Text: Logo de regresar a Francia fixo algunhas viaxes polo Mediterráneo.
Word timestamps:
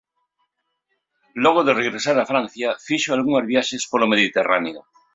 Logo 1.43 1.61
de 1.67 1.75
regresar 1.81 2.17
a 2.19 2.29
Francia 2.31 2.69
fixo 2.87 3.09
algunhas 3.11 3.47
viaxes 3.51 3.83
polo 3.91 4.09
Mediterráneo. 4.13 4.81